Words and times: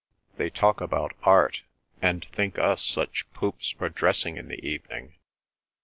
They 0.37 0.49
talk 0.49 0.81
about 0.81 1.13
art, 1.21 1.61
and 2.01 2.25
think 2.25 2.57
us 2.57 2.83
such 2.83 3.31
poops 3.35 3.69
for 3.69 3.87
dressing 3.89 4.35
in 4.35 4.47
the 4.47 4.57
evening. 4.67 5.13